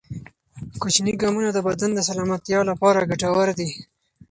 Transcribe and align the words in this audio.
کوچني 0.81 1.13
ګامونه 1.21 1.49
د 1.53 1.57
بدن 1.67 1.89
د 1.95 1.99
سلامتیا 2.09 2.59
لپاره 2.69 3.07
ګټور 3.11 3.47
دي. 3.59 3.69